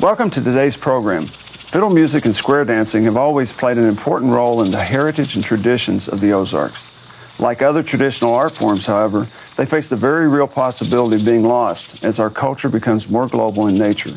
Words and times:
Welcome 0.00 0.30
to 0.30 0.40
today's 0.40 0.78
program. 0.78 1.26
Fiddle 1.26 1.90
music 1.90 2.24
and 2.24 2.34
square 2.34 2.64
dancing 2.64 3.04
have 3.04 3.18
always 3.18 3.52
played 3.52 3.76
an 3.76 3.86
important 3.86 4.32
role 4.32 4.62
in 4.62 4.70
the 4.70 4.82
heritage 4.82 5.36
and 5.36 5.44
traditions 5.44 6.08
of 6.08 6.22
the 6.22 6.32
Ozarks. 6.32 7.38
Like 7.38 7.60
other 7.60 7.82
traditional 7.82 8.32
art 8.32 8.56
forms, 8.56 8.86
however, 8.86 9.26
they 9.58 9.66
face 9.66 9.90
the 9.90 9.96
very 9.96 10.26
real 10.26 10.48
possibility 10.48 11.16
of 11.16 11.26
being 11.26 11.42
lost 11.42 12.02
as 12.02 12.18
our 12.18 12.30
culture 12.30 12.70
becomes 12.70 13.10
more 13.10 13.28
global 13.28 13.66
in 13.66 13.76
nature. 13.76 14.14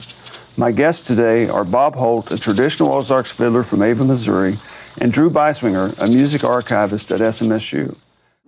My 0.56 0.72
guests 0.72 1.06
today 1.06 1.50
are 1.50 1.66
Bob 1.66 1.96
Holt, 1.96 2.32
a 2.32 2.38
traditional 2.38 2.94
Ozarks 2.94 3.34
fiddler 3.34 3.64
from 3.64 3.82
Ava, 3.82 4.06
Missouri, 4.06 4.60
and 5.02 5.12
Drew 5.12 5.30
Beisswenger, 5.30 6.00
a 6.00 6.08
music 6.08 6.46
archivist 6.46 7.12
at 7.12 7.20
SMSU. 7.20 7.94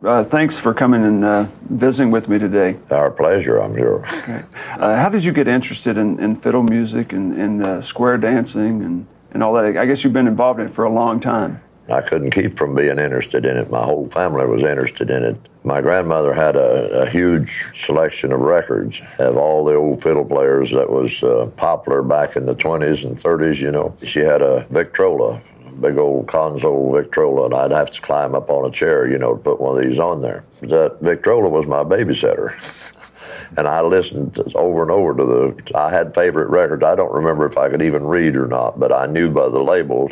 Uh, 0.05 0.23
thanks 0.23 0.59
for 0.59 0.71
coming 0.71 1.03
and 1.03 1.23
uh, 1.23 1.47
visiting 1.63 2.11
with 2.11 2.29
me 2.29 2.37
today. 2.37 2.77
Our 2.91 3.09
pleasure, 3.09 3.57
I'm 3.57 3.75
sure. 3.75 4.05
Okay. 4.05 4.43
Uh, 4.73 4.97
how 4.97 5.09
did 5.09 5.25
you 5.25 5.31
get 5.31 5.47
interested 5.47 5.97
in, 5.97 6.19
in 6.19 6.35
fiddle 6.35 6.61
music 6.61 7.11
and, 7.11 7.33
and 7.33 7.63
uh, 7.63 7.81
square 7.81 8.17
dancing 8.19 8.83
and, 8.83 9.07
and 9.31 9.41
all 9.41 9.53
that? 9.53 9.77
I 9.77 9.85
guess 9.87 10.03
you've 10.03 10.13
been 10.13 10.27
involved 10.27 10.59
in 10.59 10.67
it 10.67 10.69
for 10.69 10.83
a 10.83 10.91
long 10.91 11.19
time. 11.19 11.59
I 11.89 12.01
couldn't 12.01 12.31
keep 12.31 12.57
from 12.57 12.75
being 12.75 12.99
interested 12.99 13.45
in 13.45 13.57
it. 13.57 13.71
My 13.71 13.83
whole 13.83 14.07
family 14.09 14.45
was 14.45 14.61
interested 14.61 15.09
in 15.09 15.23
it. 15.23 15.37
My 15.63 15.81
grandmother 15.81 16.33
had 16.33 16.55
a, 16.55 17.03
a 17.03 17.09
huge 17.09 17.63
selection 17.75 18.31
of 18.31 18.41
records 18.41 19.01
of 19.17 19.37
all 19.37 19.65
the 19.65 19.75
old 19.75 20.03
fiddle 20.03 20.25
players 20.25 20.71
that 20.71 20.89
was 20.89 21.23
uh, 21.23 21.47
popular 21.57 22.03
back 22.03 22.35
in 22.35 22.45
the 22.45 22.55
20s 22.55 23.05
and 23.05 23.17
30s, 23.17 23.57
you 23.57 23.71
know. 23.71 23.95
She 24.03 24.19
had 24.19 24.41
a 24.41 24.67
Victrola, 24.69 25.41
big 25.81 25.97
old 25.97 26.27
console 26.27 26.93
Victrola, 26.93 27.45
and 27.45 27.53
I'd 27.53 27.71
have 27.71 27.91
to 27.91 28.01
climb 28.01 28.35
up 28.35 28.49
on 28.49 28.69
a 28.69 28.71
chair, 28.71 29.07
you 29.07 29.17
know, 29.17 29.35
to 29.35 29.41
put 29.41 29.59
one 29.59 29.77
of 29.77 29.83
these 29.83 29.99
on 29.99 30.21
there. 30.21 30.43
That 30.61 30.97
Victrola 31.01 31.49
was 31.49 31.65
my 31.65 31.83
babysitter. 31.83 32.59
and 33.57 33.67
I 33.67 33.81
listened 33.81 34.39
over 34.55 34.81
and 34.81 34.91
over 34.91 35.15
to 35.15 35.25
the. 35.25 35.77
I 35.77 35.91
had 35.91 36.15
favorite 36.15 36.49
records. 36.49 36.83
I 36.83 36.95
don't 36.95 37.13
remember 37.13 37.45
if 37.45 37.57
I 37.57 37.69
could 37.69 37.81
even 37.81 38.05
read 38.05 38.35
or 38.35 38.47
not, 38.47 38.79
but 38.79 38.91
I 38.91 39.05
knew 39.05 39.29
by 39.29 39.49
the 39.49 39.59
labels 39.59 40.11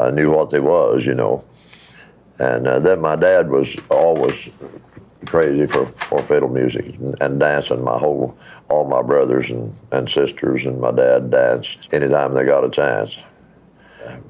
I 0.00 0.10
knew 0.10 0.30
what 0.30 0.50
they 0.50 0.60
was, 0.60 1.04
you 1.04 1.14
know. 1.14 1.44
And 2.38 2.68
uh, 2.68 2.78
then 2.78 3.00
my 3.00 3.16
dad 3.16 3.50
was 3.50 3.74
always 3.90 4.48
crazy 5.26 5.66
for, 5.66 5.86
for 5.86 6.22
fiddle 6.22 6.48
music 6.48 6.86
and, 6.86 7.16
and, 7.20 7.40
dancing. 7.40 7.82
My 7.82 7.98
whole, 7.98 8.38
all 8.68 8.84
my 8.88 9.02
brothers 9.02 9.50
and, 9.50 9.74
and 9.90 10.08
sisters 10.08 10.64
and 10.64 10.80
my 10.80 10.92
dad 10.92 11.30
danced 11.30 11.88
anytime 11.92 12.34
they 12.34 12.44
got 12.44 12.64
a 12.64 12.70
chance. 12.70 13.18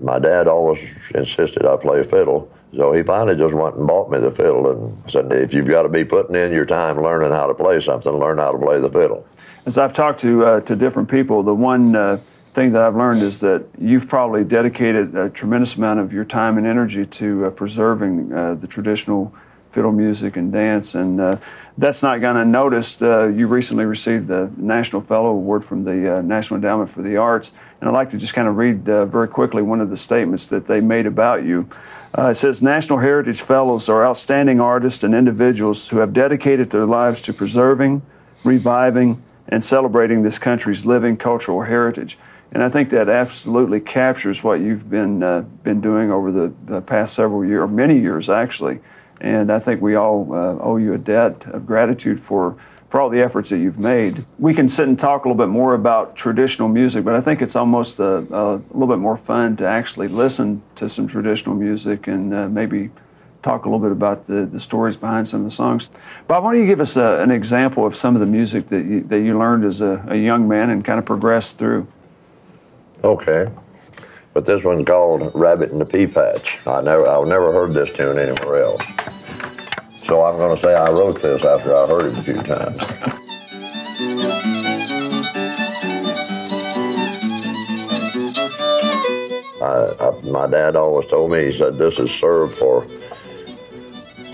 My 0.00 0.18
dad 0.18 0.48
always 0.48 0.80
insisted 1.14 1.66
I 1.66 1.76
play 1.76 2.02
fiddle, 2.04 2.50
so 2.74 2.92
he 2.92 3.02
finally 3.02 3.36
just 3.36 3.54
went 3.54 3.76
and 3.76 3.86
bought 3.86 4.10
me 4.10 4.18
the 4.18 4.30
fiddle 4.30 4.70
and 4.70 5.10
said, 5.10 5.32
if 5.32 5.54
you've 5.54 5.68
got 5.68 5.82
to 5.82 5.88
be 5.88 6.04
putting 6.04 6.36
in 6.36 6.52
your 6.52 6.66
time 6.66 7.00
learning 7.00 7.30
how 7.30 7.46
to 7.46 7.54
play 7.54 7.80
something, 7.80 8.12
learn 8.12 8.38
how 8.38 8.52
to 8.52 8.58
play 8.58 8.80
the 8.80 8.90
fiddle. 8.90 9.26
As 9.66 9.78
I've 9.78 9.92
talked 9.92 10.20
to 10.20 10.44
uh, 10.44 10.60
to 10.62 10.76
different 10.76 11.10
people, 11.10 11.42
the 11.42 11.54
one 11.54 11.94
uh, 11.94 12.18
thing 12.54 12.72
that 12.72 12.82
I've 12.82 12.96
learned 12.96 13.22
is 13.22 13.40
that 13.40 13.66
you've 13.78 14.08
probably 14.08 14.44
dedicated 14.44 15.14
a 15.14 15.30
tremendous 15.30 15.76
amount 15.76 16.00
of 16.00 16.12
your 16.12 16.24
time 16.24 16.58
and 16.58 16.66
energy 16.66 17.06
to 17.06 17.46
uh, 17.46 17.50
preserving 17.50 18.32
uh, 18.32 18.54
the 18.54 18.66
traditional 18.66 19.34
fiddle 19.78 19.92
music 19.92 20.36
and 20.36 20.52
dance, 20.52 20.96
and 20.96 21.20
uh, 21.20 21.36
that's 21.76 22.02
not 22.02 22.20
gone 22.20 22.36
unnoticed. 22.36 23.00
Uh, 23.00 23.28
you 23.28 23.46
recently 23.46 23.84
received 23.84 24.26
the 24.26 24.50
National 24.56 25.00
Fellow 25.00 25.28
Award 25.28 25.64
from 25.64 25.84
the 25.84 26.16
uh, 26.16 26.20
National 26.20 26.56
Endowment 26.56 26.90
for 26.90 27.00
the 27.00 27.16
Arts, 27.16 27.52
and 27.80 27.88
I'd 27.88 27.92
like 27.92 28.10
to 28.10 28.18
just 28.18 28.34
kind 28.34 28.48
of 28.48 28.56
read 28.56 28.88
uh, 28.88 29.06
very 29.06 29.28
quickly 29.28 29.62
one 29.62 29.80
of 29.80 29.88
the 29.88 29.96
statements 29.96 30.48
that 30.48 30.66
they 30.66 30.80
made 30.80 31.06
about 31.06 31.44
you. 31.44 31.68
it 32.18 32.36
says, 32.36 32.60
National 32.60 32.98
Heritage 32.98 33.40
Fellows 33.40 33.88
are 33.88 34.04
outstanding 34.04 34.60
artists 34.60 35.04
and 35.04 35.14
individuals 35.14 35.86
who 35.86 35.98
have 35.98 36.12
dedicated 36.12 36.70
their 36.70 36.84
lives 36.84 37.20
to 37.20 37.32
preserving, 37.32 38.02
reviving, 38.42 39.22
and 39.46 39.64
celebrating 39.64 40.24
this 40.24 40.40
country's 40.40 40.84
living 40.84 41.16
cultural 41.16 41.62
heritage. 41.62 42.18
And 42.50 42.64
I 42.64 42.68
think 42.68 42.90
that 42.90 43.08
absolutely 43.08 43.78
captures 43.78 44.42
what 44.42 44.58
you've 44.58 44.90
been 44.90 45.22
uh, 45.22 45.42
been 45.62 45.80
doing 45.80 46.10
over 46.10 46.32
the, 46.32 46.52
the, 46.64 46.80
past 46.80 47.14
several 47.14 47.44
years, 47.44 47.60
or 47.60 47.68
many 47.68 47.96
years 47.96 48.28
actually. 48.28 48.80
And 49.20 49.50
I 49.50 49.58
think 49.58 49.82
we 49.82 49.94
all 49.94 50.32
uh, 50.32 50.58
owe 50.60 50.76
you 50.76 50.94
a 50.94 50.98
debt 50.98 51.44
of 51.46 51.66
gratitude 51.66 52.20
for 52.20 52.56
for 52.88 53.00
all 53.00 53.10
the 53.10 53.20
efforts 53.20 53.50
that 53.50 53.58
you've 53.58 53.78
made. 53.78 54.24
We 54.38 54.54
can 54.54 54.68
sit 54.68 54.88
and 54.88 54.98
talk 54.98 55.24
a 55.24 55.28
little 55.28 55.46
bit 55.46 55.50
more 55.50 55.74
about 55.74 56.16
traditional 56.16 56.68
music, 56.68 57.04
but 57.04 57.14
I 57.14 57.20
think 57.20 57.42
it's 57.42 57.54
almost 57.54 58.00
a, 58.00 58.18
a 58.30 58.62
little 58.72 58.86
bit 58.86 58.98
more 58.98 59.16
fun 59.16 59.56
to 59.56 59.66
actually 59.66 60.08
listen 60.08 60.62
to 60.76 60.88
some 60.88 61.06
traditional 61.06 61.54
music 61.54 62.06
and 62.06 62.32
uh, 62.32 62.48
maybe 62.48 62.90
talk 63.42 63.66
a 63.66 63.68
little 63.68 63.78
bit 63.78 63.92
about 63.92 64.24
the, 64.24 64.46
the 64.46 64.58
stories 64.58 64.96
behind 64.96 65.28
some 65.28 65.40
of 65.40 65.44
the 65.44 65.50
songs. 65.50 65.90
Bob, 66.26 66.42
why 66.42 66.52
don't 66.52 66.62
you 66.62 66.66
give 66.66 66.80
us 66.80 66.96
a, 66.96 67.20
an 67.20 67.30
example 67.30 67.86
of 67.86 67.94
some 67.94 68.16
of 68.16 68.20
the 68.20 68.26
music 68.26 68.68
that 68.68 68.84
you, 68.84 69.02
that 69.02 69.20
you 69.20 69.38
learned 69.38 69.64
as 69.64 69.80
a, 69.80 70.04
a 70.08 70.16
young 70.16 70.48
man 70.48 70.70
and 70.70 70.84
kind 70.84 70.98
of 70.98 71.04
progressed 71.04 71.58
through? 71.58 71.86
Okay. 73.04 73.50
But 74.32 74.46
this 74.46 74.64
one's 74.64 74.86
called 74.86 75.30
Rabbit 75.34 75.70
in 75.70 75.78
the 75.78 75.84
Pea 75.84 76.06
Patch. 76.06 76.58
I 76.66 76.80
never, 76.80 77.06
I've 77.08 77.26
never 77.28 77.52
heard 77.52 77.74
this 77.74 77.94
tune 77.94 78.18
anywhere 78.18 78.64
else. 78.64 78.82
So 80.08 80.24
I'm 80.24 80.38
going 80.38 80.56
to 80.56 80.62
say 80.62 80.74
I 80.74 80.90
wrote 80.90 81.20
this 81.20 81.44
after 81.44 81.76
I 81.76 81.86
heard 81.86 82.06
it 82.06 82.18
a 82.18 82.22
few 82.22 82.42
times. 82.42 82.82
I, 89.60 89.94
I, 90.00 90.20
my 90.22 90.46
dad 90.46 90.76
always 90.76 91.08
told 91.08 91.30
me, 91.30 91.50
he 91.50 91.58
said, 91.58 91.76
this 91.76 91.98
is 91.98 92.10
served 92.10 92.54
for 92.54 92.86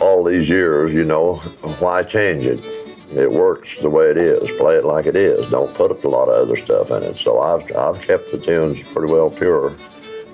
all 0.01 0.23
these 0.23 0.49
years, 0.49 0.93
you 0.93 1.05
know, 1.05 1.37
why 1.81 2.05
change 2.05 2.45
it? 2.47 2.65
it 3.11 3.31
works 3.31 3.79
the 3.81 3.91
way 3.91 4.07
it 4.07 4.17
is. 4.17 4.51
Play 4.59 4.77
it 4.77 4.85
like 4.85 5.07
it 5.07 5.17
is. 5.17 5.49
Don't 5.51 5.75
put 5.75 6.05
a 6.05 6.09
lot 6.09 6.29
of 6.29 6.49
other 6.49 6.57
stuff 6.57 6.91
in 6.91 7.03
it. 7.03 7.19
So 7.19 7.41
I've, 7.41 7.65
I've 7.77 8.01
kept 8.01 8.31
the 8.31 8.39
tunes 8.39 8.79
pretty 8.89 9.13
well 9.13 9.31
pure. 9.31 9.77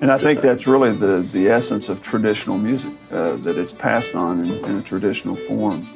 And 0.00 0.10
I 0.10 0.16
think 0.16 0.40
that's 0.40 0.66
really 0.66 0.92
the, 0.92 1.28
the 1.30 1.48
essence 1.48 1.90
of 1.90 2.00
traditional 2.00 2.56
music, 2.56 2.92
uh, 3.10 3.36
that 3.36 3.58
it's 3.58 3.74
passed 3.74 4.14
on 4.14 4.44
in, 4.44 4.64
in, 4.64 4.78
a 4.78 4.82
traditional 4.82 5.36
form. 5.36 5.86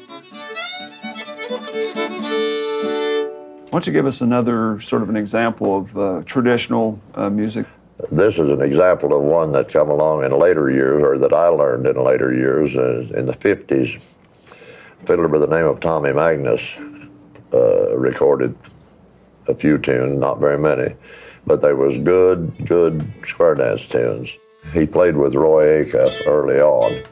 Why 3.71 3.81
don't 3.81 3.87
you 3.87 3.93
give 3.95 4.07
us 4.07 4.21
another 4.21 4.79
sort 4.81 5.03
of 5.03 5.09
an 5.09 5.17
example 5.17 5.79
of 5.79 5.99
uh, 5.99 6.23
traditional 6.27 7.01
uh, 7.15 7.31
music? 7.31 7.67
This 8.11 8.35
is 8.35 8.51
an 8.51 8.61
example 8.61 9.17
of 9.17 9.23
one 9.23 9.53
that 9.53 9.71
come 9.71 9.89
along 9.89 10.23
in 10.25 10.39
later 10.39 10.71
years, 10.71 11.03
or 11.03 11.17
that 11.19 11.33
I 11.33 11.49
learned 11.49 11.87
in 11.87 11.97
later 11.97 12.35
years, 12.35 12.77
uh, 12.77 13.17
in 13.19 13.25
the 13.25 13.33
50s 13.33 14.01
fiddler 15.07 15.29
by 15.29 15.39
the 15.39 15.47
name 15.47 15.67
of 15.67 15.81
Tommy 15.81 16.11
Magness 16.11 16.63
uh, 17.53 17.97
recorded 17.97 18.57
a 19.49 19.55
few 19.55 19.79
tunes, 19.79 20.19
not 20.19 20.41
very 20.41 20.59
many, 20.59 20.95
but 21.47 21.60
they 21.60 21.72
was 21.72 21.97
good, 22.03 22.66
good 22.66 23.12
square 23.27 23.55
dance 23.55 23.87
tunes. 23.87 24.31
He 24.72 24.87
played 24.87 25.16
with 25.16 25.34
Roy 25.34 25.84
Acuff 25.84 26.27
early 26.27 26.60
on, 26.60 27.03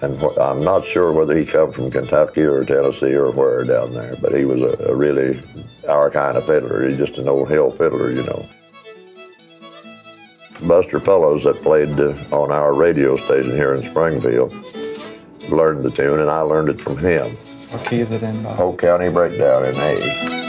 and 0.00 0.22
I'm 0.38 0.62
not 0.62 0.86
sure 0.86 1.12
whether 1.12 1.36
he 1.36 1.44
come 1.44 1.72
from 1.72 1.90
Kentucky 1.90 2.42
or 2.42 2.64
Tennessee 2.64 3.14
or 3.14 3.30
where 3.32 3.64
down 3.64 3.94
there, 3.94 4.16
but 4.20 4.34
he 4.34 4.44
was 4.44 4.62
a, 4.62 4.90
a 4.90 4.94
really 4.94 5.42
our 5.88 6.10
kind 6.10 6.36
of 6.36 6.46
fiddler. 6.46 6.88
He's 6.88 6.98
just 6.98 7.18
an 7.18 7.28
old 7.28 7.48
hill 7.48 7.70
fiddler, 7.72 8.10
you 8.10 8.22
know. 8.22 8.48
Buster 10.66 11.00
Fellows 11.00 11.42
that 11.42 11.60
played 11.62 11.98
uh, 11.98 12.14
on 12.30 12.52
our 12.52 12.72
radio 12.72 13.16
station 13.16 13.50
here 13.50 13.74
in 13.74 13.88
Springfield 13.90 14.52
learned 15.48 15.84
the 15.84 15.90
tune, 15.90 16.20
and 16.20 16.30
I 16.30 16.40
learned 16.40 16.68
it 16.68 16.80
from 16.80 16.96
him. 16.98 17.36
What 17.70 17.84
key 17.86 18.00
is 18.00 18.10
it 18.10 18.22
in? 18.22 18.42
Bob? 18.42 18.56
Polk 18.56 18.78
County 18.78 19.08
Breakdown 19.08 19.64
in 19.64 19.76
A. 19.76 20.41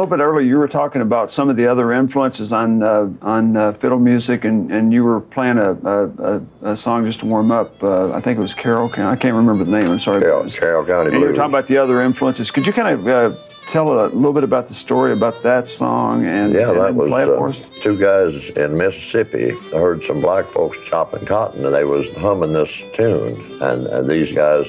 little 0.00 0.16
bit 0.16 0.22
earlier, 0.22 0.46
you 0.46 0.56
were 0.56 0.68
talking 0.68 1.02
about 1.02 1.30
some 1.30 1.50
of 1.50 1.56
the 1.56 1.66
other 1.66 1.92
influences 1.92 2.52
on 2.52 2.82
uh, 2.82 3.10
on 3.22 3.56
uh, 3.56 3.72
fiddle 3.72 3.98
music, 3.98 4.44
and, 4.44 4.70
and 4.72 4.92
you 4.92 5.04
were 5.04 5.20
playing 5.20 5.58
a, 5.58 5.72
a, 5.72 6.42
a 6.62 6.76
song 6.76 7.04
just 7.04 7.20
to 7.20 7.26
warm 7.26 7.50
up. 7.50 7.82
Uh, 7.82 8.12
I 8.12 8.20
think 8.20 8.38
it 8.38 8.40
was 8.40 8.54
Carroll 8.54 8.88
County. 8.88 9.12
I 9.12 9.16
can't 9.16 9.34
remember 9.34 9.64
the 9.64 9.70
name. 9.70 9.90
I'm 9.90 10.00
sorry. 10.00 10.20
Carroll, 10.20 10.48
Carroll 10.48 10.86
County 10.86 11.10
Blues. 11.10 11.20
You 11.20 11.26
were 11.28 11.34
talking 11.34 11.50
about 11.50 11.66
the 11.66 11.76
other 11.76 12.00
influences. 12.02 12.50
Could 12.50 12.66
you 12.66 12.72
kind 12.72 12.88
of 12.88 13.08
uh, 13.08 13.36
tell 13.66 13.92
a 13.92 14.06
little 14.06 14.32
bit 14.32 14.44
about 14.44 14.68
the 14.68 14.74
story 14.74 15.12
about 15.12 15.42
that 15.42 15.68
song 15.68 16.24
and 16.24 16.54
yeah, 16.54 16.72
that 16.72 16.94
was 16.94 17.08
play 17.08 17.22
it 17.22 17.26
for 17.26 17.48
us? 17.50 17.62
two 17.82 17.98
guys 17.98 18.50
in 18.50 18.76
Mississippi. 18.76 19.50
Heard 19.70 20.02
some 20.04 20.22
black 20.22 20.46
folks 20.46 20.78
chopping 20.86 21.26
cotton, 21.26 21.64
and 21.64 21.74
they 21.74 21.84
was 21.84 22.10
humming 22.16 22.52
this 22.52 22.74
tune, 22.94 23.58
and, 23.60 23.86
and 23.86 24.08
these 24.08 24.32
guys, 24.32 24.66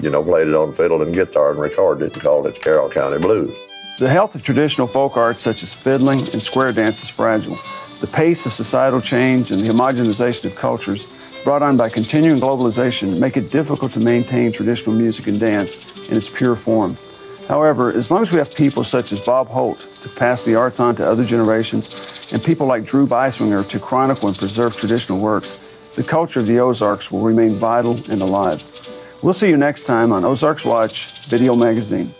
you 0.00 0.08
know, 0.08 0.22
played 0.22 0.48
it 0.48 0.54
on 0.54 0.74
fiddle 0.74 1.02
and 1.02 1.12
guitar 1.12 1.50
and 1.50 1.60
recorded 1.60 2.06
it 2.06 2.14
and 2.14 2.22
called 2.22 2.46
it 2.46 2.60
Carroll 2.62 2.88
County 2.88 3.18
Blues. 3.18 3.54
The 4.00 4.08
health 4.08 4.34
of 4.34 4.42
traditional 4.42 4.86
folk 4.86 5.18
arts 5.18 5.42
such 5.42 5.62
as 5.62 5.74
fiddling 5.74 6.26
and 6.32 6.42
square 6.42 6.72
dance 6.72 7.02
is 7.02 7.10
fragile. 7.10 7.58
The 8.00 8.06
pace 8.06 8.46
of 8.46 8.54
societal 8.54 9.02
change 9.02 9.52
and 9.52 9.62
the 9.62 9.68
homogenization 9.68 10.46
of 10.46 10.56
cultures 10.56 11.04
brought 11.44 11.62
on 11.62 11.76
by 11.76 11.90
continuing 11.90 12.40
globalization 12.40 13.20
make 13.20 13.36
it 13.36 13.50
difficult 13.50 13.92
to 13.92 14.00
maintain 14.00 14.52
traditional 14.52 14.96
music 14.96 15.26
and 15.26 15.38
dance 15.38 15.76
in 16.08 16.16
its 16.16 16.30
pure 16.30 16.56
form. 16.56 16.96
However, 17.46 17.92
as 17.92 18.10
long 18.10 18.22
as 18.22 18.32
we 18.32 18.38
have 18.38 18.54
people 18.54 18.84
such 18.84 19.12
as 19.12 19.20
Bob 19.20 19.48
Holt 19.48 19.80
to 20.00 20.08
pass 20.16 20.44
the 20.44 20.54
arts 20.54 20.80
on 20.80 20.96
to 20.96 21.04
other 21.04 21.26
generations 21.26 21.94
and 22.32 22.42
people 22.42 22.66
like 22.66 22.86
Drew 22.86 23.06
Beisswenger 23.06 23.68
to 23.68 23.78
chronicle 23.78 24.30
and 24.30 24.38
preserve 24.38 24.76
traditional 24.76 25.20
works, 25.20 25.60
the 25.94 26.02
culture 26.02 26.40
of 26.40 26.46
the 26.46 26.58
Ozarks 26.58 27.12
will 27.12 27.20
remain 27.20 27.56
vital 27.56 28.02
and 28.10 28.22
alive. 28.22 28.62
We'll 29.22 29.34
see 29.34 29.50
you 29.50 29.58
next 29.58 29.82
time 29.82 30.10
on 30.10 30.24
Ozarks 30.24 30.64
Watch 30.64 31.10
Video 31.28 31.54
Magazine. 31.54 32.14